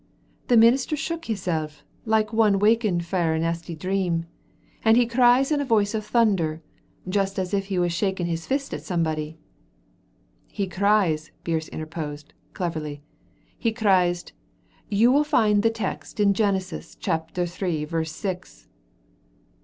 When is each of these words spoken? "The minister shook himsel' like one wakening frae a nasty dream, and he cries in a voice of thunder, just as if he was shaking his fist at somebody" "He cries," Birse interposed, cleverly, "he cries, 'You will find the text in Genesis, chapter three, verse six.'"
"The 0.47 0.57
minister 0.57 0.95
shook 0.95 1.25
himsel' 1.25 1.69
like 2.07 2.33
one 2.33 2.57
wakening 2.57 3.01
frae 3.01 3.35
a 3.35 3.39
nasty 3.39 3.75
dream, 3.75 4.25
and 4.83 4.97
he 4.97 5.05
cries 5.05 5.51
in 5.51 5.61
a 5.61 5.63
voice 5.63 5.93
of 5.93 6.03
thunder, 6.03 6.63
just 7.07 7.37
as 7.37 7.53
if 7.53 7.65
he 7.67 7.77
was 7.77 7.93
shaking 7.93 8.25
his 8.25 8.47
fist 8.47 8.73
at 8.73 8.81
somebody" 8.81 9.37
"He 10.57 10.65
cries," 10.65 11.31
Birse 11.43 11.67
interposed, 11.67 12.33
cleverly, 12.53 13.03
"he 13.55 13.71
cries, 13.71 14.25
'You 14.89 15.11
will 15.11 15.23
find 15.23 15.61
the 15.61 15.69
text 15.69 16.19
in 16.19 16.33
Genesis, 16.33 16.95
chapter 16.99 17.45
three, 17.45 17.85
verse 17.85 18.11
six.'" 18.11 18.67